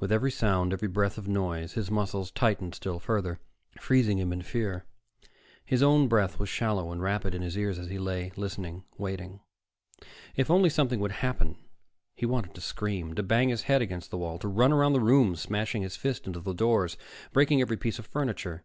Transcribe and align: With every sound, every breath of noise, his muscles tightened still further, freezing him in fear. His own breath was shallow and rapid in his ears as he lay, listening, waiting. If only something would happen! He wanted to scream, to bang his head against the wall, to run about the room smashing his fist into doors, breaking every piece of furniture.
With 0.00 0.10
every 0.10 0.32
sound, 0.32 0.72
every 0.72 0.88
breath 0.88 1.18
of 1.18 1.28
noise, 1.28 1.74
his 1.74 1.88
muscles 1.88 2.32
tightened 2.32 2.74
still 2.74 2.98
further, 2.98 3.38
freezing 3.78 4.18
him 4.18 4.32
in 4.32 4.42
fear. 4.42 4.84
His 5.64 5.84
own 5.84 6.08
breath 6.08 6.40
was 6.40 6.48
shallow 6.48 6.90
and 6.90 7.00
rapid 7.00 7.32
in 7.32 7.42
his 7.42 7.56
ears 7.56 7.78
as 7.78 7.86
he 7.88 7.96
lay, 7.96 8.32
listening, 8.34 8.82
waiting. 8.96 9.38
If 10.34 10.50
only 10.50 10.68
something 10.68 10.98
would 10.98 11.12
happen! 11.22 11.58
He 12.16 12.26
wanted 12.26 12.54
to 12.56 12.60
scream, 12.60 13.14
to 13.14 13.22
bang 13.22 13.50
his 13.50 13.62
head 13.70 13.80
against 13.80 14.10
the 14.10 14.18
wall, 14.18 14.40
to 14.40 14.48
run 14.48 14.72
about 14.72 14.94
the 14.94 15.00
room 15.00 15.36
smashing 15.36 15.82
his 15.82 15.94
fist 15.94 16.26
into 16.26 16.40
doors, 16.54 16.96
breaking 17.32 17.60
every 17.60 17.76
piece 17.76 18.00
of 18.00 18.06
furniture. 18.08 18.64